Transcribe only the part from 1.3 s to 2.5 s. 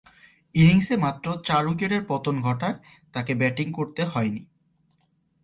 চার উইকেটের পতন